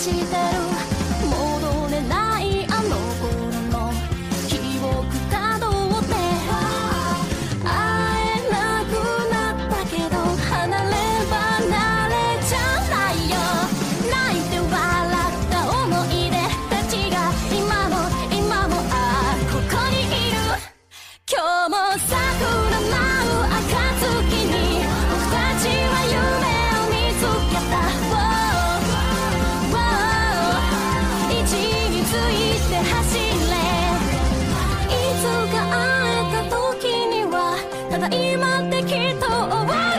[0.00, 0.89] してる
[37.90, 39.89] ただ今ってきっと終わる